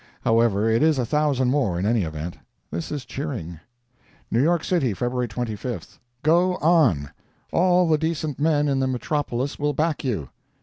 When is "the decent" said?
7.87-8.39